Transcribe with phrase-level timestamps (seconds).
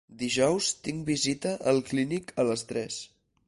[0.19, 3.03] Dijous tinc visita al clínic a les tres.